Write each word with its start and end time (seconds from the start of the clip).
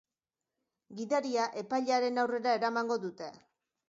Gidaria 1.01 1.43
epailearen 1.63 2.17
aurrera 2.23 2.57
eramango 2.61 2.99
dute. 3.05 3.29